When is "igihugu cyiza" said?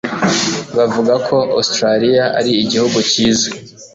2.63-3.49